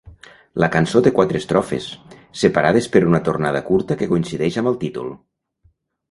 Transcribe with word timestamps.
La 0.61 0.67
cançó 0.75 1.01
té 1.07 1.11
quatre 1.17 1.41
estrofes, 1.43 1.89
separades 2.43 2.87
per 2.95 3.01
una 3.09 3.19
tornada 3.27 3.61
curta 3.67 3.99
que 3.99 4.07
coincideix 4.13 4.57
amb 4.63 4.71
el 4.73 4.79
títol. 4.85 5.13